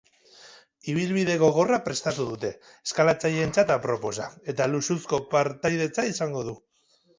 Ibilbide 0.93 1.35
gogorra 1.43 1.77
prestatu 1.87 2.25
dute, 2.29 2.51
eskalatzaileentzat 2.89 3.75
aproposa, 3.77 4.27
eta 4.55 4.69
luxuzko 4.75 5.23
partaidetza 5.37 6.11
izango 6.17 6.45
du. 6.53 6.61